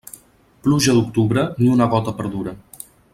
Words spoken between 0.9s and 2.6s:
d'octubre, ni una gota perdura.